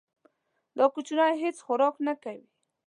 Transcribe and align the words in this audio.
دا 0.77 0.85
کوچنی 0.93 1.31
هیڅ 1.43 1.57
خوراک 1.65 1.95
نه 2.07 2.13
کوي. 2.23 2.45